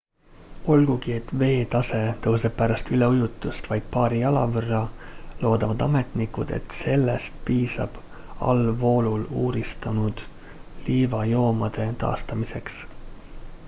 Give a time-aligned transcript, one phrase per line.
[0.75, 4.79] olgugi et veetase tõuseb pärast üleujutust vaid paari jala võrra
[5.45, 8.01] loodavad ametnikud et sellest piisab
[8.55, 10.25] allvoolul uuristunud
[10.91, 12.81] liivajoomade taastamiseks